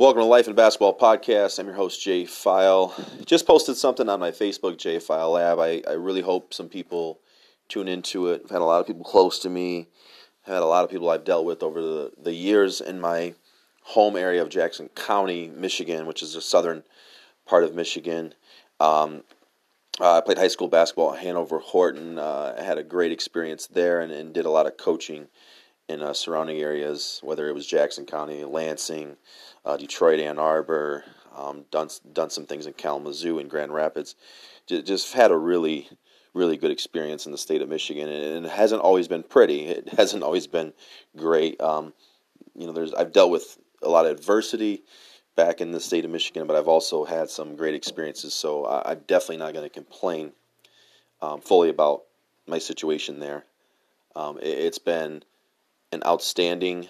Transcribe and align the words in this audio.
Welcome 0.00 0.22
to 0.22 0.26
Life 0.28 0.46
and 0.46 0.56
Basketball 0.56 0.96
Podcast. 0.96 1.58
I'm 1.58 1.66
your 1.66 1.74
host, 1.74 2.02
Jay 2.02 2.24
File. 2.24 2.94
Just 3.26 3.46
posted 3.46 3.76
something 3.76 4.08
on 4.08 4.18
my 4.18 4.30
Facebook, 4.30 4.78
Jay 4.78 4.98
File 4.98 5.32
Lab. 5.32 5.58
I, 5.58 5.82
I 5.86 5.92
really 5.92 6.22
hope 6.22 6.54
some 6.54 6.70
people 6.70 7.20
tune 7.68 7.86
into 7.86 8.28
it. 8.28 8.40
I've 8.42 8.50
had 8.50 8.62
a 8.62 8.64
lot 8.64 8.80
of 8.80 8.86
people 8.86 9.04
close 9.04 9.38
to 9.40 9.50
me. 9.50 9.88
I've 10.46 10.54
had 10.54 10.62
a 10.62 10.64
lot 10.64 10.84
of 10.84 10.90
people 10.90 11.10
I've 11.10 11.24
dealt 11.24 11.44
with 11.44 11.62
over 11.62 11.82
the, 11.82 12.12
the 12.16 12.32
years 12.32 12.80
in 12.80 12.98
my 12.98 13.34
home 13.82 14.16
area 14.16 14.40
of 14.40 14.48
Jackson 14.48 14.88
County, 14.94 15.48
Michigan, 15.48 16.06
which 16.06 16.22
is 16.22 16.32
the 16.32 16.40
southern 16.40 16.82
part 17.44 17.64
of 17.64 17.74
Michigan. 17.74 18.32
Um, 18.80 19.24
uh, 20.00 20.16
I 20.16 20.22
played 20.22 20.38
high 20.38 20.48
school 20.48 20.68
basketball 20.68 21.12
at 21.12 21.20
Hanover 21.20 21.58
Horton. 21.58 22.18
Uh, 22.18 22.54
I 22.58 22.62
had 22.62 22.78
a 22.78 22.82
great 22.82 23.12
experience 23.12 23.66
there 23.66 24.00
and, 24.00 24.10
and 24.10 24.32
did 24.32 24.46
a 24.46 24.50
lot 24.50 24.64
of 24.64 24.78
coaching 24.78 25.28
in 25.90 26.02
uh, 26.02 26.14
surrounding 26.14 26.58
areas, 26.58 27.20
whether 27.22 27.48
it 27.48 27.54
was 27.54 27.66
Jackson 27.66 28.06
County, 28.06 28.44
Lansing, 28.44 29.16
uh, 29.64 29.76
Detroit, 29.76 30.20
Ann 30.20 30.38
Arbor, 30.38 31.04
um, 31.36 31.64
done 31.70 31.88
done 32.12 32.30
some 32.30 32.46
things 32.46 32.66
in 32.66 32.72
Kalamazoo 32.72 33.38
and 33.38 33.50
Grand 33.50 33.74
Rapids. 33.74 34.14
Just, 34.66 34.86
just 34.86 35.12
had 35.12 35.30
a 35.30 35.36
really 35.36 35.88
really 36.32 36.56
good 36.56 36.70
experience 36.70 37.26
in 37.26 37.32
the 37.32 37.38
state 37.38 37.60
of 37.60 37.68
Michigan, 37.68 38.08
and 38.08 38.46
it 38.46 38.52
hasn't 38.52 38.82
always 38.82 39.08
been 39.08 39.22
pretty. 39.22 39.66
It 39.66 39.88
hasn't 39.96 40.22
always 40.22 40.46
been 40.46 40.72
great. 41.16 41.60
Um, 41.60 41.92
you 42.54 42.66
know, 42.66 42.72
there's 42.72 42.94
I've 42.94 43.12
dealt 43.12 43.30
with 43.30 43.58
a 43.82 43.88
lot 43.88 44.06
of 44.06 44.12
adversity 44.12 44.84
back 45.36 45.60
in 45.60 45.72
the 45.72 45.80
state 45.80 46.04
of 46.04 46.10
Michigan, 46.10 46.46
but 46.46 46.56
I've 46.56 46.68
also 46.68 47.04
had 47.04 47.30
some 47.30 47.56
great 47.56 47.74
experiences. 47.74 48.34
So 48.34 48.64
I, 48.64 48.92
am 48.92 49.00
definitely 49.06 49.38
not 49.38 49.54
going 49.54 49.64
to 49.64 49.74
complain 49.74 50.32
um, 51.22 51.40
fully 51.40 51.68
about 51.68 52.02
my 52.46 52.58
situation 52.58 53.20
there. 53.20 53.44
Um, 54.14 54.38
it, 54.38 54.48
it's 54.48 54.78
been 54.78 55.22
an 55.92 56.02
outstanding 56.06 56.88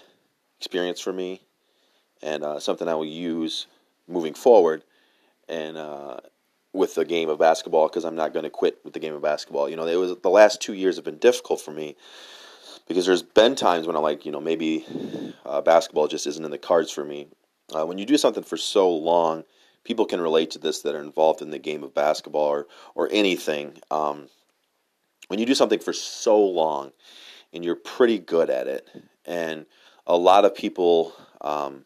experience 0.59 0.99
for 0.99 1.11
me 1.11 1.41
and 2.21 2.43
uh, 2.43 2.59
something 2.59 2.87
I 2.87 2.93
will 2.93 3.05
use 3.05 3.65
moving 4.07 4.35
forward 4.35 4.83
and 5.49 5.75
uh, 5.75 6.17
with 6.71 6.93
the 6.93 7.03
game 7.03 7.27
of 7.29 7.39
basketball 7.39 7.87
because 7.87 8.05
I'm 8.05 8.15
not 8.15 8.31
going 8.31 8.43
to 8.43 8.51
quit 8.51 8.79
with 8.83 8.93
the 8.93 8.99
game 8.99 9.15
of 9.15 9.21
basketball. 9.21 9.67
You 9.69 9.75
know, 9.75 9.87
it 9.87 9.95
was 9.95 10.15
the 10.21 10.29
last 10.29 10.61
two 10.61 10.73
years 10.73 10.97
have 10.97 11.05
been 11.05 11.17
difficult 11.17 11.61
for 11.61 11.71
me 11.71 11.95
because 12.87 13.07
there's 13.07 13.23
been 13.23 13.55
times 13.55 13.87
when 13.87 13.95
I'm 13.95 14.03
like, 14.03 14.23
you 14.25 14.31
know, 14.31 14.41
maybe 14.41 14.85
uh, 15.45 15.61
basketball 15.61 16.07
just 16.07 16.27
isn't 16.27 16.45
in 16.45 16.51
the 16.51 16.59
cards 16.59 16.91
for 16.91 17.03
me. 17.03 17.27
Uh, 17.73 17.85
when 17.85 17.97
you 17.97 18.05
do 18.05 18.17
something 18.17 18.43
for 18.43 18.57
so 18.57 18.89
long, 18.91 19.45
people 19.83 20.05
can 20.05 20.21
relate 20.21 20.51
to 20.51 20.59
this 20.59 20.81
that 20.81 20.93
are 20.93 21.01
involved 21.01 21.41
in 21.41 21.49
the 21.49 21.57
game 21.57 21.83
of 21.83 21.95
basketball 21.95 22.47
or 22.47 22.67
or 22.93 23.09
anything. 23.11 23.79
Um, 23.89 24.27
when 25.27 25.39
you 25.39 25.45
do 25.45 25.55
something 25.55 25.79
for 25.79 25.93
so 25.93 26.37
long 26.39 26.91
and 27.53 27.63
you're 27.63 27.75
pretty 27.75 28.19
good 28.19 28.49
at 28.49 28.67
it, 28.67 28.87
and 29.25 29.65
a 30.07 30.17
lot 30.17 30.45
of 30.45 30.55
people 30.55 31.13
um, 31.41 31.85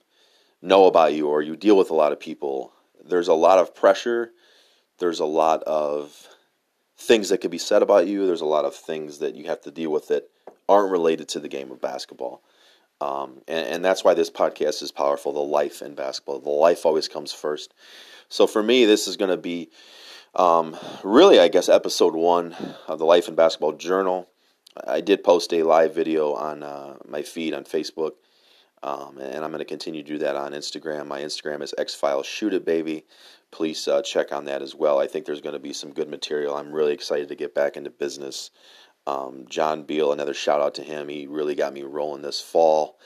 know 0.61 0.85
about 0.85 1.13
you, 1.13 1.27
or 1.27 1.41
you 1.41 1.55
deal 1.55 1.77
with 1.77 1.89
a 1.89 1.95
lot 1.95 2.11
of 2.11 2.19
people, 2.19 2.73
there's 3.03 3.27
a 3.27 3.33
lot 3.33 3.59
of 3.59 3.75
pressure. 3.75 4.31
There's 4.99 5.19
a 5.19 5.25
lot 5.25 5.63
of 5.63 6.27
things 6.97 7.30
that 7.30 7.39
could 7.39 7.52
be 7.52 7.58
said 7.58 7.81
about 7.81 8.08
you. 8.08 8.25
There's 8.25 8.41
a 8.41 8.45
lot 8.45 8.66
of 8.66 8.75
things 8.75 9.19
that 9.19 9.36
you 9.36 9.45
have 9.45 9.61
to 9.61 9.71
deal 9.71 9.91
with 9.91 10.08
that 10.08 10.30
aren't 10.67 10.91
related 10.91 11.27
to 11.30 11.39
the 11.39 11.47
game 11.47 11.71
of 11.71 11.81
basketball. 11.81 12.41
Um, 13.02 13.41
and, 13.47 13.67
and, 13.67 13.86
that's 13.86 14.05
why 14.05 14.13
this 14.13 14.30
podcast 14.31 14.81
is 14.81 14.89
powerful 14.89 15.33
the 15.33 15.39
life 15.39 15.81
in 15.81 15.95
basketball. 15.95 16.39
The 16.39 16.49
life 16.49 16.86
always 16.86 17.09
comes 17.09 17.33
first. 17.33 17.73
So 18.30 18.47
for 18.47 18.63
me, 18.63 18.86
this 18.86 19.05
is 19.05 19.17
going 19.17 19.31
to 19.31 19.38
be 19.38 19.69
um, 20.33 20.77
really, 21.03 21.39
I 21.39 21.49
guess, 21.49 21.67
episode 21.67 22.16
one 22.16 22.55
of 22.88 22.97
the 22.97 23.05
Life 23.05 23.27
in 23.27 23.36
Basketball 23.36 23.73
Journal. 23.73 24.30
I 24.83 25.01
did 25.01 25.23
post 25.23 25.53
a 25.53 25.63
live 25.63 25.95
video 25.95 26.33
on 26.33 26.63
uh, 26.63 26.95
my 27.07 27.21
feed 27.21 27.53
on 27.53 27.63
Facebook, 27.63 28.11
um, 28.83 29.17
and 29.19 29.43
I'm 29.43 29.51
going 29.51 29.59
to 29.59 29.65
continue 29.65 30.03
to 30.03 30.07
do 30.07 30.17
that 30.19 30.35
on 30.35 30.51
Instagram. 30.51 31.07
My 31.07 31.21
Instagram 31.21 31.61
is 31.61 31.73
xfile 31.77 32.25
shoot 32.25 32.53
it 32.53 32.65
baby. 32.65 33.05
Please 33.51 33.87
uh, 33.87 34.01
check 34.01 34.33
on 34.33 34.45
that 34.45 34.61
as 34.61 34.75
well. 34.75 34.99
I 34.99 35.07
think 35.07 35.25
there's 35.25 35.41
going 35.41 35.53
to 35.53 35.59
be 35.59 35.73
some 35.73 35.93
good 35.93 36.09
material. 36.09 36.55
I'm 36.55 36.73
really 36.73 36.93
excited 36.93 37.29
to 37.29 37.35
get 37.35 37.55
back 37.55 37.77
into 37.77 37.89
business. 37.89 38.52
Um, 39.08 39.45
John 39.47 39.83
Beal, 39.83 40.11
another 40.11 40.33
shout 40.33 40.61
out 40.61 40.75
to 40.75 40.83
him. 40.83 41.08
He 41.08 41.27
really 41.27 41.55
got 41.55 41.73
me 41.73 41.83
rolling 41.83 42.21
this 42.21 42.41
fall. 42.41 42.99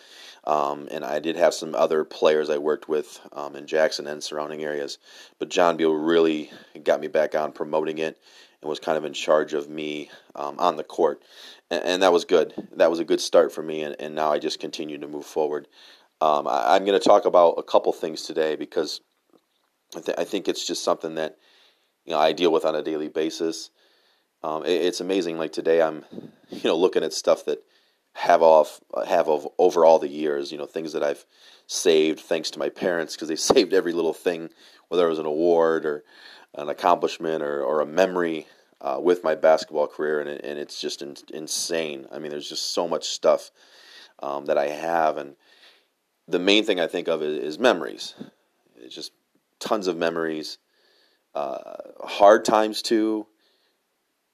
Um, 0.46 0.88
and 0.90 1.04
I 1.04 1.20
did 1.20 1.36
have 1.36 1.54
some 1.54 1.76
other 1.76 2.04
players 2.04 2.50
I 2.50 2.58
worked 2.58 2.88
with 2.88 3.20
um, 3.34 3.56
in 3.56 3.68
Jackson 3.68 4.08
and 4.08 4.24
surrounding 4.24 4.64
areas. 4.64 4.98
But 5.38 5.50
John 5.50 5.78
Beal 5.78 5.94
really 5.94 6.50
got 6.84 7.02
me 7.02 7.08
back 7.08 7.36
on 7.36 7.52
promoting 7.52 7.98
it 8.00 8.18
and 8.62 8.70
was 8.70 8.80
kind 8.80 8.98
of 8.98 9.06
in 9.06 9.14
charge 9.14 9.54
of 9.54 9.70
me 9.70 10.10
um, 10.36 10.60
on 10.60 10.76
the 10.76 10.84
court 10.84 11.24
and, 11.72 11.84
and, 11.84 12.04
that 12.04 12.14
was 12.14 12.26
good. 12.26 12.54
That 12.76 12.90
was 12.90 13.00
a 13.00 13.06
good 13.06 13.22
start 13.22 13.52
for 13.52 13.62
me, 13.62 13.84
and, 13.84 13.96
and 14.00 14.16
now 14.16 14.32
I 14.32 14.40
just 14.40 14.60
continue 14.60 14.98
to 14.98 15.08
move 15.08 15.26
forward. 15.26 15.68
Um, 16.22 16.48
I, 16.48 16.76
am 16.76 16.86
going 16.86 17.00
to 17.00 17.08
talk 17.08 17.26
about 17.26 17.56
a 17.58 17.64
couple 17.64 17.94
things 17.94 18.24
today 18.24 18.56
because 18.56 19.02
I, 19.96 20.02
th- 20.02 20.18
I, 20.18 20.24
think 20.26 20.48
it's 20.48 20.68
just 20.68 20.84
something 20.84 21.16
that 21.16 21.38
you 22.06 22.12
know 22.12 22.20
I 22.20 22.34
deal 22.34 22.52
with 22.52 22.66
on 22.66 22.76
a 22.76 22.84
daily 22.84 23.08
basis. 23.08 23.70
Um, 24.44 24.66
it, 24.66 24.82
it's 24.82 25.00
amazing. 25.00 25.38
Like 25.38 25.54
today, 25.54 25.82
I'm 25.82 26.04
you 26.50 26.62
know 26.64 26.76
looking 26.76 27.04
at 27.04 27.14
stuff 27.14 27.46
that 27.46 27.64
have 28.14 28.42
off 28.42 28.82
have 29.08 29.30
of 29.30 29.48
over 29.58 29.86
all 29.86 30.00
the 30.00 30.10
years. 30.10 30.52
You 30.52 30.58
know 30.58 30.66
things 30.66 30.94
that 30.94 31.04
I've 31.04 31.26
saved 31.68 32.20
thanks 32.20 32.52
to 32.52 32.60
my 32.60 32.70
parents 32.70 33.16
because 33.16 33.30
they 33.30 33.36
saved 33.38 33.74
every 33.74 33.94
little 33.94 34.14
thing, 34.14 34.50
whether 34.90 35.06
it 35.06 35.10
was 35.10 35.20
an 35.20 35.26
award 35.26 35.86
or 35.86 36.04
an 36.56 36.70
accomplishment 36.70 37.44
or, 37.44 37.64
or 37.64 37.82
a 37.82 37.86
memory 37.86 38.48
uh, 38.82 39.00
with 39.02 39.24
my 39.24 39.36
basketball 39.36 39.88
career, 39.88 40.20
and, 40.20 40.30
and 40.30 40.60
it's 40.60 40.80
just 40.80 41.02
in, 41.02 41.16
insane. 41.34 42.08
I 42.12 42.20
mean, 42.20 42.32
there's 42.32 42.50
just 42.50 42.74
so 42.74 42.88
much 42.88 43.06
stuff 43.10 43.52
um, 44.22 44.46
that 44.46 44.58
I 44.58 44.68
have, 44.68 45.18
and 45.18 45.36
the 46.28 46.40
main 46.40 46.64
thing 46.64 46.80
I 46.80 46.88
think 46.88 47.08
of 47.08 47.22
is, 47.22 47.38
is 47.38 47.60
memories. 47.60 48.16
It's 48.78 48.96
just 48.96 49.12
tons 49.60 49.88
of 49.88 49.98
memories, 49.98 50.58
uh, 51.36 51.76
hard 52.02 52.46
times 52.46 52.82
too, 52.82 53.28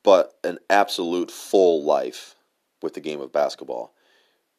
but 0.03 0.33
an 0.43 0.59
absolute 0.69 1.31
full 1.31 1.83
life 1.83 2.35
with 2.81 2.93
the 2.93 3.01
game 3.01 3.21
of 3.21 3.31
basketball. 3.31 3.93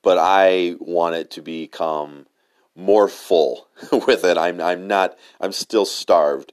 But 0.03 0.19
I 0.19 0.75
want 0.81 1.15
it 1.15 1.31
to 1.33 1.43
become 1.43 2.27
more 2.75 3.09
full 3.09 3.69
with 4.06 4.25
it. 4.25 4.37
I'm 4.37 4.61
I'm 4.61 4.87
not. 4.87 5.16
I'm 5.41 5.53
still 5.53 5.84
starved 5.84 6.53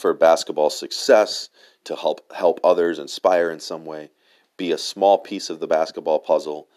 for 0.00 0.14
basketball 0.14 0.70
success 0.70 1.50
to 1.84 1.94
help 1.94 2.32
help 2.32 2.60
others 2.64 2.98
inspire 2.98 3.50
in 3.50 3.60
some 3.60 3.84
way 3.84 4.10
be 4.56 4.72
a 4.72 4.78
small 4.78 5.18
piece 5.18 5.50
of 5.50 5.60
the 5.60 5.66
basketball 5.66 6.18
puzzle 6.18 6.68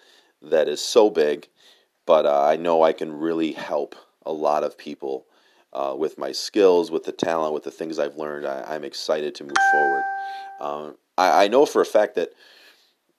that 0.41 0.67
is 0.67 0.81
so 0.81 1.09
big. 1.09 1.47
But 2.05 2.25
uh, 2.25 2.43
i 2.43 2.57
know 2.57 2.83
i 2.83 2.91
can 2.91 3.11
really 3.11 3.53
help 3.53 3.95
a 4.25 4.33
lot 4.33 4.63
of 4.63 4.77
people 4.77 5.25
uh, 5.71 5.95
with 5.97 6.17
my 6.17 6.31
skills 6.31 6.91
with 6.91 7.03
the 7.03 7.11
talent 7.11 7.53
with 7.53 7.63
the 7.63 7.71
things 7.71 7.97
i've 7.97 8.17
learned. 8.17 8.45
I, 8.45 8.75
am 8.75 8.83
excited 8.83 9.35
to 9.35 9.43
move 9.43 9.57
forward. 9.71 10.03
Um, 10.59 10.97
I, 11.17 11.45
I, 11.45 11.47
know 11.47 11.65
for 11.65 11.81
a 11.81 11.85
fact 11.85 12.15
that 12.15 12.29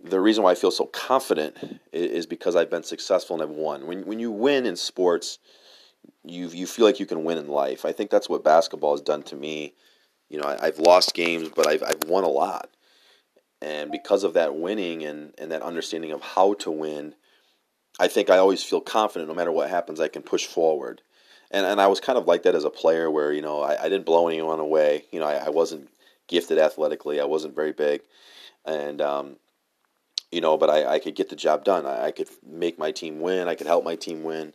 the 0.00 0.21
reason 0.21 0.44
why 0.44 0.53
i 0.53 0.54
feel 0.54 0.71
so 0.71 0.86
confident 0.86 1.81
is 1.92 2.26
because 2.26 2.56
i've 2.56 2.71
been 2.71 2.82
successful 2.82 3.34
and 3.34 3.42
i've 3.42 3.56
won. 3.56 3.86
When, 3.86 4.04
when 4.04 4.19
you 4.19 4.31
win 4.31 4.66
in 4.66 4.76
sports 4.76 5.38
you, 6.25 6.48
you 6.48 6.66
feel 6.66 6.84
like 6.84 7.00
you 7.00 7.06
can 7.06 7.25
win 7.25 7.38
in 7.38 7.48
life. 7.48 7.84
I 7.84 7.92
think 7.92 8.10
that's 8.10 8.28
what 8.28 8.44
basketball 8.44 8.92
has 8.92 9.00
done 9.00 9.22
to 9.25 9.36
me 9.36 9.75
you 10.34 10.41
know, 10.41 10.49
I, 10.49 10.67
have 10.67 10.81
lost 10.81 11.15
games, 11.15 11.49
but 11.55 11.69
I've, 11.69 11.84
I've 11.84 12.09
won 12.09 12.25
a 12.25 12.28
lot. 12.28 12.69
And 13.62 13.93
because 13.93 14.25
of 14.25 14.34
that 14.34 14.56
winning 14.56 15.05
and, 15.05 15.33
and 15.39 15.53
that 15.53 15.62
understanding 15.62 16.11
of 16.11 16.21
how 16.22 16.55
to 16.55 16.72
win, 16.72 17.15
I 18.00 18.09
think 18.09 18.31
I 18.31 18.39
always 18.39 18.61
feel 18.61 18.81
confident 18.81 19.28
no 19.28 19.34
matter 19.37 19.53
what 19.53 19.71
happens, 19.71 20.00
I 20.00 20.09
can 20.09 20.22
push 20.22 20.45
forward. 20.45 21.03
And, 21.53 21.65
and 21.65 21.81
I 21.81 21.87
was 21.87 22.00
kind 22.00 22.19
of 22.19 22.27
like 22.27 22.43
that 22.43 22.56
as 22.56 22.65
a 22.65 22.71
player 22.71 23.09
where, 23.09 23.33
you 23.33 23.43
know, 23.43 23.61
I, 23.61 23.84
I 23.84 23.89
didn't 23.89 24.06
blow 24.06 24.27
anyone 24.27 24.59
away. 24.59 25.05
You 25.12 25.21
know, 25.21 25.27
I, 25.27 25.34
I 25.34 25.50
wasn't 25.50 25.89
gifted 26.27 26.59
athletically, 26.59 27.21
I 27.21 27.27
wasn't 27.27 27.55
very 27.55 27.72
big. 27.72 28.01
And, 28.65 29.01
um, 29.01 29.37
you 30.33 30.41
know, 30.41 30.56
but 30.56 30.69
I, 30.69 30.95
I 30.95 30.99
could 30.99 31.15
get 31.15 31.28
the 31.28 31.37
job 31.37 31.65
done. 31.65 31.87
I, 31.87 32.06
I 32.06 32.11
could 32.11 32.28
make 32.45 32.77
my 32.77 32.91
team 32.91 33.21
win, 33.21 33.47
I 33.47 33.55
could 33.55 33.69
help 33.69 33.84
my 33.84 33.95
team 33.95 34.25
win 34.25 34.53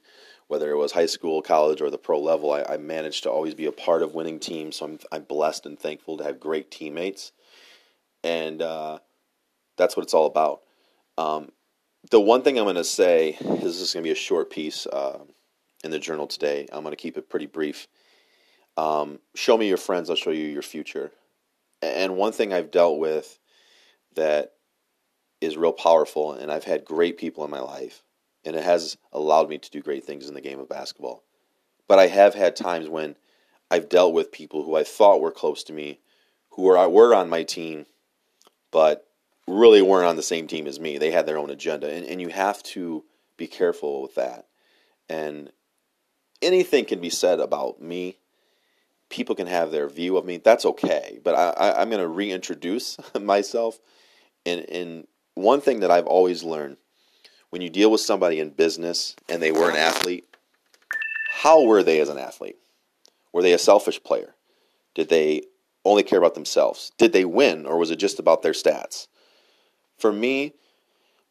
whether 0.50 0.72
it 0.72 0.78
was 0.78 0.92
high 0.92 1.06
school, 1.06 1.44
college, 1.44 1.80
or 1.80 1.92
the 1.92 1.98
pro 1.98 2.20
level, 2.20 2.52
I, 2.52 2.64
I, 2.64 2.78
managed 2.78 3.22
to 3.24 3.30
always 3.30 3.54
be 3.54 3.68
a 3.68 3.72
part 3.72 4.02
of 4.02 4.16
winning 4.16 4.40
teams. 4.40 4.78
So 4.78 4.86
I'm, 4.86 5.00
I'm 5.12 5.22
blessed 5.22 5.68
and 5.68 5.80
thankful 5.80 6.18
to 6.18 6.24
have 6.24 6.40
great 6.40 6.72
teammates. 6.72 7.32
And 8.24 8.60
uh, 8.60 8.98
that's 9.78 9.96
what 9.96 10.02
it's 10.04 10.16
all 10.16 10.26
about. 10.26 10.62
Um, 11.20 11.52
the 12.10 12.20
one 12.20 12.42
thing 12.42 12.58
I'm 12.58 12.66
going 12.66 12.78
to 12.78 12.84
say 12.84 13.38
is 13.40 13.62
this 13.62 13.80
is 13.80 13.94
going 13.94 14.04
to 14.04 14.08
be 14.08 14.12
a 14.12 14.16
short 14.16 14.50
piece 14.50 14.88
uh, 14.88 15.20
in 15.84 15.92
the 15.92 16.00
journal 16.00 16.26
today. 16.26 16.68
I'm 16.72 16.82
going 16.82 16.94
to 16.94 17.02
keep 17.02 17.16
it 17.16 17.30
pretty 17.30 17.46
brief. 17.46 17.88
Um, 18.76 19.20
show 19.36 19.56
me 19.56 19.68
your 19.68 19.78
friends, 19.78 20.10
I'll 20.10 20.16
show 20.16 20.32
you 20.32 20.48
your 20.48 20.64
future. 20.64 21.12
And 21.84 22.18
one 22.18 22.32
thing 22.32 22.54
I've 22.54 22.72
dealt 22.72 22.98
with 22.98 23.38
that 24.16 24.54
is 25.42 25.58
real 25.58 25.74
powerful, 25.74 26.34
and 26.34 26.52
I've 26.52 26.64
had 26.64 26.86
great 26.86 27.18
people 27.20 27.46
in 27.46 27.52
my 27.52 27.60
life 27.60 28.02
and 28.46 28.56
it 28.56 28.64
has 28.64 28.98
allowed 29.12 29.50
me 29.50 29.58
to 29.58 29.72
do 29.72 29.82
great 29.82 30.04
things 30.04 30.28
in 30.28 30.34
the 30.34 30.42
game 30.42 30.60
of 30.60 30.70
basketball. 30.70 31.24
But 31.88 32.00
I 32.00 32.08
have 32.08 32.36
had 32.36 32.56
times 32.56 32.88
when 32.88 33.16
I've 33.72 33.90
dealt 33.90 34.14
with 34.14 34.32
people 34.32 34.64
who 34.64 34.76
I 34.76 34.84
thought 34.84 35.22
were 35.22 35.32
close 35.32 35.64
to 35.66 35.74
me, 35.74 36.00
who 36.52 36.64
were 36.64 36.90
were 36.90 37.14
on 37.14 37.30
my 37.30 37.44
team, 37.44 37.86
but 38.72 39.08
really 39.48 39.82
weren't 39.82 40.08
on 40.08 40.16
the 40.16 40.24
same 40.24 40.48
team 40.48 40.68
as 40.68 40.80
me. 40.80 40.98
They 40.98 41.12
had 41.12 41.26
their 41.26 41.38
own 41.38 41.50
agenda, 41.50 41.92
and, 41.92 42.06
and 42.06 42.22
you 42.22 42.30
have 42.30 42.62
to 42.64 43.04
be 43.38 43.48
careful 43.48 44.02
with 44.02 44.16
that. 44.16 44.46
And 45.10 45.52
anything 46.42 46.86
can 46.86 47.02
be 47.02 47.10
said 47.10 47.40
about 47.40 47.82
me. 47.82 48.18
People 49.10 49.34
can 49.34 49.48
have 49.48 49.72
their 49.72 49.90
view 49.90 50.18
of 50.18 50.26
me. 50.26 50.38
That's 50.38 50.66
okay. 50.66 51.20
But 51.24 51.34
I, 51.34 51.50
I, 51.50 51.82
I'm 51.82 51.90
going 51.90 52.02
to 52.02 52.08
reintroduce 52.08 52.98
myself. 53.20 53.80
And, 54.46 54.62
and 54.70 55.08
one 55.34 55.62
thing 55.62 55.80
that 55.80 55.90
I've 55.90 56.06
always 56.06 56.44
learned 56.44 56.78
when 57.50 57.62
you 57.62 57.70
deal 57.70 57.92
with 57.92 58.02
somebody 58.02 58.40
in 58.40 58.52
business 58.52 59.16
and 59.28 59.42
they 59.42 59.52
were 59.52 59.70
an 59.70 59.76
athlete, 59.76 60.26
how 61.32 61.64
were 61.64 61.84
they 61.84 62.00
as 62.00 62.10
an 62.10 62.18
athlete? 62.18 62.58
Were 63.32 63.42
they 63.42 63.54
a 63.54 63.58
selfish 63.58 64.02
player? 64.04 64.36
Did 64.96 65.10
they 65.10 65.44
only 65.86 66.04
care 66.04 66.20
about 66.20 66.36
themselves? 66.36 66.92
Did 66.98 67.14
they 67.14 67.26
win 67.26 67.66
or 67.66 67.78
was 67.78 67.92
it 67.92 67.98
just 67.98 68.20
about 68.20 68.42
their 68.42 68.54
stats? 68.54 69.08
For 69.98 70.12
me, 70.12 70.54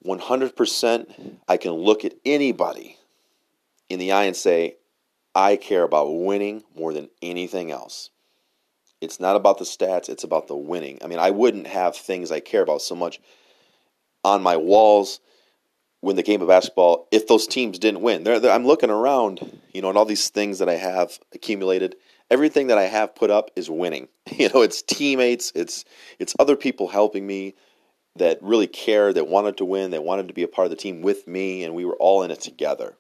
100%, 0.05 1.37
I 1.49 1.57
can 1.57 1.73
look 1.73 2.05
at 2.05 2.15
anybody 2.25 2.97
in 3.89 3.99
the 3.99 4.13
eye 4.13 4.25
and 4.25 4.37
say, 4.37 4.77
I 5.35 5.57
care 5.57 5.83
about 5.83 6.11
winning 6.11 6.63
more 6.77 6.93
than 6.93 7.11
anything 7.23 7.71
else. 7.71 8.11
It's 9.01 9.21
not 9.21 9.37
about 9.37 9.59
the 9.59 9.65
stats, 9.65 10.09
it's 10.09 10.25
about 10.25 10.49
the 10.49 10.57
winning. 10.57 10.99
I 11.03 11.07
mean, 11.07 11.19
I 11.19 11.31
wouldn't 11.31 11.67
have 11.69 11.97
things 11.97 12.33
I 12.33 12.41
care 12.41 12.63
about 12.63 12.83
so 12.83 12.97
much 12.97 13.21
on 14.25 14.43
my 14.43 14.57
walls 14.57 15.21
win 16.01 16.17
the 16.17 16.23
game 16.23 16.43
of 16.43 16.49
basketball 16.49 17.09
if 17.11 17.27
those 17.27 17.47
teams 17.47 17.79
didn't 17.79 18.03
win. 18.03 18.25
They're, 18.25 18.39
they're, 18.39 18.53
I'm 18.53 18.67
looking 18.67 18.91
around, 18.91 19.61
you 19.73 19.83
know, 19.83 19.89
and 19.89 19.99
all 19.99 20.05
these 20.05 20.29
things 20.29 20.59
that 20.61 20.69
I 20.69 20.77
have 20.77 21.19
accumulated. 21.35 21.97
Everything 22.31 22.69
that 22.69 22.79
I 22.79 22.85
have 22.85 23.15
put 23.15 23.31
up 23.31 23.51
is 23.57 23.71
winning. 23.71 24.09
You 24.31 24.51
know, 24.51 24.63
it's 24.63 24.83
teammates, 24.83 25.51
it's 25.55 25.85
it's 26.19 26.37
other 26.39 26.55
people 26.55 26.87
helping 26.89 27.27
me 27.27 27.55
that 28.17 28.39
really 28.43 28.67
cared, 28.67 29.15
that 29.15 29.27
wanted 29.27 29.57
to 29.57 29.65
win, 29.65 29.91
that 29.93 30.05
wanted 30.05 30.29
to 30.29 30.35
be 30.35 30.43
a 30.43 30.49
part 30.49 30.67
of 30.67 30.71
the 30.71 30.77
team 30.77 31.01
with 31.01 31.27
me, 31.27 31.65
and 31.65 31.75
we 31.75 31.85
were 31.85 31.97
all 31.97 32.23
in 32.23 32.31
it 32.31 32.41
together. 32.41 32.97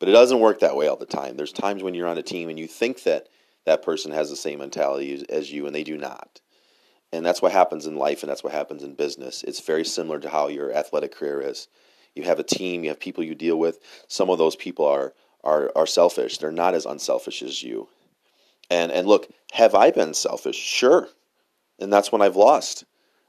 But 0.00 0.08
it 0.08 0.12
doesn't 0.12 0.40
work 0.40 0.60
that 0.60 0.74
way 0.74 0.88
all 0.88 0.96
the 0.96 1.06
time. 1.06 1.36
There's 1.36 1.52
times 1.52 1.82
when 1.82 1.94
you're 1.94 2.08
on 2.08 2.18
a 2.18 2.22
team 2.22 2.48
and 2.48 2.58
you 2.58 2.66
think 2.66 3.02
that 3.04 3.28
that 3.64 3.82
person 3.82 4.12
has 4.12 4.30
the 4.30 4.36
same 4.36 4.58
mentality 4.58 5.24
as 5.28 5.52
you, 5.52 5.66
and 5.66 5.74
they 5.74 5.84
do 5.84 5.96
not. 5.96 6.40
And 7.12 7.24
that's 7.24 7.42
what 7.42 7.52
happens 7.52 7.86
in 7.86 7.96
life, 7.96 8.22
and 8.22 8.30
that's 8.30 8.42
what 8.42 8.52
happens 8.52 8.82
in 8.82 8.94
business. 8.94 9.44
It's 9.44 9.60
very 9.60 9.84
similar 9.84 10.18
to 10.20 10.30
how 10.30 10.48
your 10.48 10.72
athletic 10.72 11.14
career 11.14 11.40
is 11.42 11.68
you 12.16 12.24
have 12.24 12.38
a 12.38 12.44
team, 12.44 12.82
you 12.82 12.90
have 12.90 13.00
people 13.00 13.22
you 13.22 13.34
deal 13.34 13.58
with. 13.58 13.78
Some 14.08 14.30
of 14.30 14.38
those 14.38 14.56
people 14.56 14.86
are 14.86 15.12
are 15.44 15.70
are 15.76 15.86
selfish. 15.86 16.38
They're 16.38 16.50
not 16.50 16.74
as 16.74 16.86
unselfish 16.86 17.42
as 17.42 17.62
you. 17.62 17.88
And 18.70 18.90
and 18.90 19.06
look, 19.06 19.28
have 19.52 19.74
I 19.74 19.90
been 19.90 20.14
selfish? 20.14 20.56
Sure. 20.56 21.08
And 21.78 21.92
that's 21.92 22.10
when 22.10 22.22
I've 22.22 22.36
lost. 22.36 22.84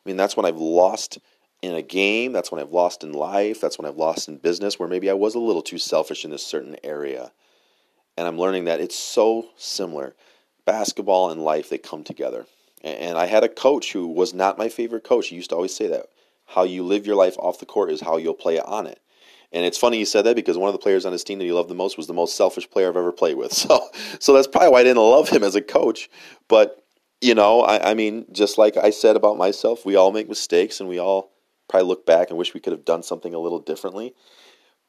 I 0.06 0.10
mean, 0.10 0.18
that's 0.18 0.38
when 0.38 0.45
I've 0.45 0.57
lost 0.57 1.19
in 1.62 1.74
a 1.74 1.81
game, 1.81 2.31
that's 2.31 2.51
when 2.51 2.62
I've 2.62 2.72
lost 2.72 3.04
in 3.04 3.12
life, 3.13 3.60
that's 3.60 3.80
when 3.80 3.88
I've 3.88 3.98
lost 3.98 4.28
in 4.28 4.38
business 4.38 4.78
where 4.78 4.88
maybe 4.88 5.10
I 5.10 5.13
was 5.13 5.36
a 5.36 5.40
little 5.40 5.63
too 5.63 5.80
selfish 5.80 6.24
in 6.24 6.31
a 6.31 6.38
certain 6.38 6.78
area. 6.83 7.31
And 8.16 8.28
I'm 8.28 8.38
learning 8.40 8.66
that 8.66 8.80
it's 8.80 8.95
so 8.95 9.50
similar. 9.57 10.16
Basketball 10.66 11.31
and 11.31 11.44
life, 11.44 11.69
they 11.69 11.78
come 11.78 12.04
together. 12.04 12.45
And 12.83 13.18
I 13.18 13.25
had 13.25 13.44
a 13.44 13.50
coach 13.50 13.92
who 13.92 14.07
was 14.07 14.33
not 14.33 14.57
my 14.57 14.69
favorite 14.69 15.04
coach. 15.04 15.28
He 15.28 15.36
used 15.36 15.50
to 15.50 15.56
always 15.56 15.75
say 15.75 15.88
that 15.88 16.07
how 16.48 16.64
you 16.64 16.84
live 16.84 17.06
your 17.06 17.16
life 17.16 17.38
off 17.38 17.60
the 17.60 17.66
court 17.66 17.92
is 17.92 18.02
how 18.02 18.18
you'll 18.18 18.34
play 18.34 18.60
on 18.60 18.88
it. 18.88 19.00
And 19.54 19.66
it's 19.66 19.78
funny 19.78 19.98
you 19.98 20.06
said 20.06 20.24
that 20.24 20.36
because 20.36 20.58
one 20.58 20.68
of 20.68 20.74
the 20.74 20.80
players 20.80 21.06
on 21.06 21.14
his 21.14 21.24
team 21.24 21.40
that 21.40 21.46
he 21.46 21.54
loved 21.54 21.70
the 21.70 21.76
most 21.76 21.98
was 21.98 22.08
the 22.08 22.14
most 22.14 22.36
selfish 22.36 22.70
player 22.70 22.90
I've 22.90 22.98
ever 22.98 23.12
played 23.12 23.38
with. 23.38 23.54
So, 23.68 23.90
so 24.20 24.34
that's 24.34 24.48
probably 24.48 24.70
why 24.70 24.82
I 24.82 24.84
didn't 24.84 25.02
love 25.02 25.30
him 25.30 25.44
as 25.44 25.56
a 25.56 25.62
coach. 25.62 26.10
But 26.48 26.84
you 27.22 27.34
know, 27.34 27.62
I, 27.62 27.92
I 27.92 27.94
mean, 27.94 28.26
just 28.32 28.58
like 28.58 28.78
I 28.78 28.92
said 28.92 29.16
about 29.16 29.38
myself, 29.38 29.86
we 29.86 29.96
all 29.96 30.12
make 30.12 30.30
mistakes, 30.30 30.80
and 30.80 30.88
we 30.88 31.00
all 31.00 31.32
probably 31.68 31.88
look 31.88 32.06
back 32.06 32.30
and 32.30 32.38
wish 32.38 32.54
we 32.54 32.60
could 32.60 32.74
have 32.74 32.86
done 32.86 33.04
something 33.04 33.34
a 33.34 33.40
little 33.40 33.60
differently. 33.60 34.14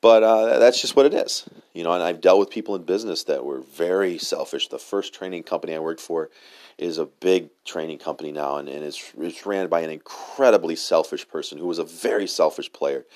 But 0.00 0.22
uh, 0.22 0.58
that's 0.58 0.80
just 0.80 0.94
what 0.94 1.06
it 1.06 1.14
is, 1.14 1.48
you 1.72 1.82
know. 1.82 1.92
And 1.92 2.02
I've 2.02 2.20
dealt 2.20 2.38
with 2.38 2.50
people 2.50 2.76
in 2.76 2.84
business 2.84 3.24
that 3.24 3.44
were 3.44 3.60
very 3.60 4.16
selfish. 4.18 4.68
The 4.68 4.78
first 4.78 5.12
training 5.12 5.42
company 5.42 5.74
I 5.74 5.80
worked 5.80 6.00
for 6.00 6.30
is 6.78 6.98
a 6.98 7.06
big 7.06 7.48
training 7.64 7.98
company 7.98 8.30
now, 8.30 8.56
and, 8.56 8.68
and 8.68 8.84
it's 8.84 9.12
it's 9.18 9.44
ran 9.44 9.68
by 9.68 9.80
an 9.80 9.90
incredibly 9.90 10.76
selfish 10.76 11.26
person 11.26 11.58
who 11.58 11.66
was 11.66 11.80
a 11.80 11.84
very 11.84 12.28
selfish 12.28 12.72
player, 12.72 13.06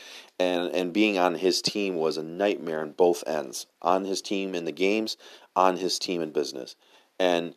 and 0.40 0.75
and 0.75 0.93
being 0.93 1.19
on 1.19 1.37
his 1.37 1.62
team 1.62 1.94
was 1.94 2.17
a 2.17 2.23
nightmare 2.25 2.81
on 2.81 2.90
both 2.90 3.23
ends. 3.28 3.67
On 3.81 4.05
his 4.05 4.20
team 4.20 4.56
in 4.56 4.64
the 4.64 4.73
games, 4.73 5.17
on 5.55 5.76
his 5.76 6.00
team 6.00 6.20
in 6.20 6.32
business, 6.32 6.75
and 7.20 7.55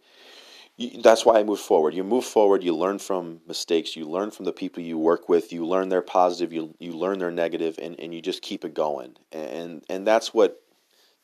that's 1.02 1.26
why 1.26 1.40
I 1.40 1.44
move 1.44 1.60
forward. 1.60 1.94
You 1.94 2.04
move 2.04 2.26
forward, 2.26 2.64
you 2.64 2.76
learn 2.76 3.00
from 3.00 3.40
mistakes, 3.48 3.96
you 3.96 4.06
learn 4.06 4.32
from 4.32 4.46
the 4.46 4.52
people 4.52 4.84
you 4.84 4.98
work 4.98 5.30
with, 5.30 5.54
you 5.54 5.66
learn 5.66 5.90
their 5.90 6.02
positive, 6.02 6.52
you 6.52 6.76
you 6.80 6.92
learn 6.92 7.20
their 7.20 7.32
negative, 7.32 7.80
and, 7.82 7.98
and 8.00 8.14
you 8.14 8.22
just 8.22 8.42
keep 8.42 8.66
it 8.66 8.74
going. 8.74 9.16
And 9.32 9.84
and 9.90 10.06
that's 10.06 10.34
what 10.34 10.62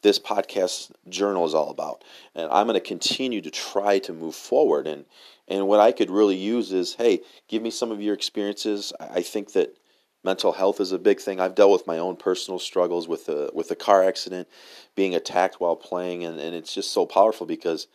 this 0.04 0.20
podcast 0.20 0.92
journal 1.10 1.46
is 1.46 1.54
all 1.54 1.70
about. 1.70 2.04
And 2.34 2.50
I'm 2.52 2.66
going 2.66 2.80
to 2.80 2.86
continue 2.86 3.42
to 3.42 3.52
try 3.52 4.00
to 4.00 4.14
move 4.14 4.36
forward. 4.36 4.88
And 4.88 5.06
and 5.48 5.68
what 5.68 5.82
I 5.82 5.92
could 5.92 6.10
really 6.10 6.38
use 6.38 6.72
is, 6.72 6.96
hey, 6.96 7.22
give 7.50 7.62
me 7.62 7.72
some 7.72 7.92
of 7.92 8.02
your 8.02 8.14
experiences. 8.14 8.94
I 9.00 9.22
think 9.22 9.52
that 9.52 9.76
mental 10.24 10.54
health 10.54 10.80
is 10.80 10.94
a 10.94 11.00
big 11.00 11.20
thing. 11.20 11.42
I've 11.42 11.56
dealt 11.56 11.72
with 11.72 11.88
my 11.88 11.98
own 11.98 12.16
personal 12.16 12.60
struggles 12.60 13.08
with 13.08 13.28
a 13.28 13.50
with 13.54 13.70
a 13.70 13.76
car 13.76 14.02
accident, 14.04 14.48
being 14.96 15.14
attacked 15.14 15.60
while 15.60 15.76
playing, 15.76 16.24
and, 16.24 16.40
and 16.40 16.56
it's 16.56 16.74
just 16.74 16.94
so 16.94 17.06
powerful 17.06 17.46
because 17.46 17.88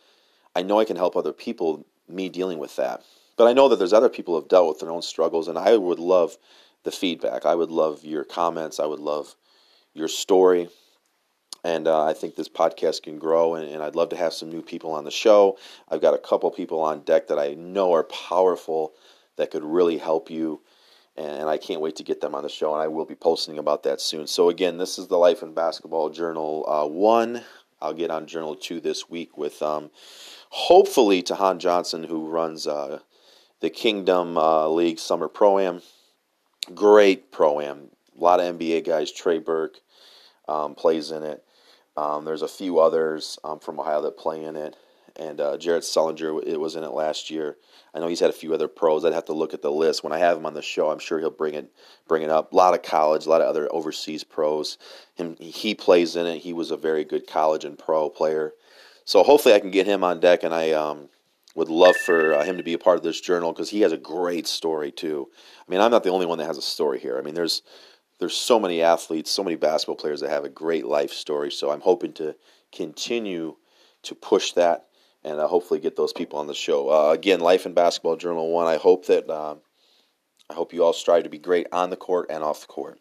I 0.55 0.63
know 0.63 0.79
I 0.79 0.85
can 0.85 0.97
help 0.97 1.15
other 1.15 1.33
people, 1.33 1.85
me 2.07 2.29
dealing 2.29 2.59
with 2.59 2.75
that. 2.77 3.03
But 3.37 3.47
I 3.47 3.53
know 3.53 3.69
that 3.69 3.77
there's 3.77 3.93
other 3.93 4.09
people 4.09 4.33
who 4.33 4.41
have 4.41 4.49
dealt 4.49 4.67
with 4.67 4.79
their 4.79 4.91
own 4.91 5.03
struggles, 5.03 5.47
and 5.47 5.57
I 5.57 5.77
would 5.77 5.99
love 5.99 6.37
the 6.83 6.91
feedback. 6.91 7.45
I 7.45 7.55
would 7.55 7.69
love 7.69 8.03
your 8.03 8.23
comments. 8.23 8.79
I 8.79 8.85
would 8.85 8.99
love 8.99 9.35
your 9.93 10.07
story. 10.07 10.69
And 11.63 11.87
uh, 11.87 12.05
I 12.05 12.13
think 12.13 12.35
this 12.35 12.49
podcast 12.49 13.03
can 13.03 13.19
grow, 13.19 13.55
and, 13.55 13.69
and, 13.69 13.83
I'd 13.83 13.95
love 13.95 14.09
to 14.09 14.15
have 14.15 14.33
some 14.33 14.49
new 14.49 14.61
people 14.61 14.91
on 14.91 15.03
the 15.03 15.11
show. 15.11 15.57
I've 15.89 16.01
got 16.01 16.13
a 16.13 16.19
couple 16.19 16.49
people 16.51 16.79
on 16.79 17.01
deck 17.01 17.27
that 17.27 17.39
I 17.39 17.55
know 17.55 17.93
are 17.93 18.03
powerful 18.03 18.93
that 19.35 19.51
could 19.51 19.63
really 19.63 19.97
help 19.97 20.29
you, 20.29 20.61
and 21.15 21.49
I 21.49 21.57
can't 21.57 21.81
wait 21.81 21.95
to 21.97 22.03
get 22.03 22.21
them 22.21 22.35
on 22.35 22.43
the 22.43 22.49
show. 22.49 22.73
And 22.73 22.81
I 22.81 22.87
will 22.87 23.05
be 23.05 23.15
posting 23.15 23.57
about 23.57 23.83
that 23.83 23.99
soon. 23.99 24.27
So 24.27 24.49
again, 24.49 24.77
this 24.77 24.97
is 24.97 25.07
the 25.07 25.17
Life 25.17 25.41
in 25.41 25.53
Basketball 25.53 26.09
Journal 26.09 26.63
uh, 26.69 26.87
one. 26.87 27.43
I'll 27.81 27.93
get 27.93 28.11
on 28.11 28.27
Journal 28.27 28.55
two 28.55 28.79
this 28.79 29.09
week 29.09 29.37
with 29.37 29.61
um, 29.61 29.89
hopefully 30.49 31.23
Tahan 31.23 31.59
Johnson, 31.59 32.03
who 32.03 32.27
runs 32.27 32.67
uh, 32.67 32.99
the 33.59 33.69
Kingdom 33.69 34.37
uh, 34.37 34.67
League 34.67 34.99
Summer 34.99 35.27
Pro 35.27 35.59
Am. 35.59 35.81
Great 36.73 37.31
pro 37.31 37.61
am. 37.61 37.89
A 38.17 38.23
lot 38.23 38.39
of 38.39 38.57
NBA 38.57 38.85
guys. 38.85 39.11
Trey 39.11 39.39
Burke 39.39 39.79
um, 40.47 40.75
plays 40.75 41.11
in 41.11 41.23
it. 41.23 41.43
Um, 41.95 42.25
there's 42.25 42.41
a 42.41 42.47
few 42.47 42.79
others 42.79 43.39
um, 43.43 43.59
from 43.59 43.79
Ohio 43.79 44.01
that 44.01 44.17
play 44.17 44.43
in 44.43 44.55
it. 44.55 44.75
And 45.15 45.41
uh, 45.41 45.57
Jared 45.57 45.83
Sullinger 45.83 46.45
it 46.45 46.59
was 46.59 46.75
in 46.75 46.83
it 46.83 46.91
last 46.91 47.31
year. 47.31 47.57
I 47.93 47.99
know 47.99 48.07
he's 48.07 48.19
had 48.19 48.29
a 48.29 48.33
few 48.33 48.53
other 48.53 48.67
pros. 48.67 49.03
I'd 49.03 49.13
have 49.13 49.25
to 49.25 49.33
look 49.33 49.53
at 49.53 49.63
the 49.63 49.71
list 49.71 50.03
when 50.03 50.13
I 50.13 50.19
have 50.19 50.37
him 50.37 50.45
on 50.45 50.53
the 50.53 50.61
show. 50.61 50.91
I'm 50.91 50.99
sure 50.99 51.19
he'll 51.19 51.31
bring 51.31 51.55
it 51.55 51.71
bring 52.07 52.21
it 52.21 52.29
up. 52.29 52.53
A 52.53 52.55
lot 52.55 52.75
of 52.75 52.83
college, 52.83 53.25
a 53.25 53.29
lot 53.29 53.41
of 53.41 53.47
other 53.47 53.67
overseas 53.73 54.23
pros. 54.23 54.77
Him 55.15 55.35
he 55.39 55.73
plays 55.73 56.15
in 56.15 56.27
it. 56.27 56.39
He 56.39 56.53
was 56.53 56.69
a 56.69 56.77
very 56.77 57.03
good 57.03 57.25
college 57.25 57.65
and 57.65 57.79
pro 57.79 58.09
player. 58.09 58.53
So 59.07 59.23
hopefully 59.23 59.55
I 59.55 59.61
can 59.61 59.71
get 59.71 59.87
him 59.87 60.03
on 60.03 60.19
deck, 60.19 60.43
and 60.43 60.53
I 60.53 60.71
um, 60.71 61.07
would 61.55 61.69
love 61.69 61.95
for 61.95 62.33
uh, 62.33 62.43
him 62.43 62.57
to 62.57 62.63
be 62.63 62.73
a 62.73 62.77
part 62.77 62.97
of 62.97 63.03
this 63.03 63.21
journal 63.21 63.53
because 63.53 63.69
he 63.69 63.79
has 63.79 63.93
a 63.93 63.97
great 63.97 64.47
story 64.47 64.91
too. 64.91 65.29
I 65.65 65.71
mean, 65.71 65.79
I'm 65.79 65.91
not 65.91 66.03
the 66.03 66.09
only 66.09 66.25
one 66.25 66.39
that 66.39 66.45
has 66.45 66.57
a 66.57 66.61
story 66.61 66.99
here. 66.99 67.17
I 67.17 67.21
mean, 67.21 67.33
there's 67.33 67.61
there's 68.19 68.35
so 68.35 68.59
many 68.59 68.81
athletes, 68.81 69.31
so 69.31 69.45
many 69.45 69.55
basketball 69.55 69.95
players 69.95 70.19
that 70.19 70.29
have 70.29 70.43
a 70.43 70.49
great 70.49 70.85
life 70.85 71.13
story. 71.13 71.51
So 71.51 71.71
I'm 71.71 71.79
hoping 71.79 72.11
to 72.13 72.35
continue 72.73 73.55
to 74.03 74.13
push 74.13 74.51
that 74.53 74.87
and 75.23 75.39
uh, 75.39 75.47
hopefully 75.47 75.79
get 75.79 75.95
those 75.95 76.11
people 76.11 76.39
on 76.39 76.47
the 76.47 76.53
show. 76.53 76.89
Uh, 76.89 77.13
again, 77.13 77.39
Life 77.39 77.65
in 77.65 77.73
Basketball 77.73 78.17
Journal 78.17 78.51
One. 78.51 78.67
I 78.67 78.75
hope 78.75 79.05
that 79.05 79.29
uh, 79.29 79.55
I 80.49 80.53
hope 80.53 80.73
you 80.73 80.83
all 80.83 80.91
strive 80.91 81.23
to 81.23 81.29
be 81.29 81.39
great 81.39 81.67
on 81.71 81.91
the 81.91 81.95
court 81.95 82.27
and 82.29 82.43
off 82.43 82.59
the 82.59 82.67
court. 82.67 82.99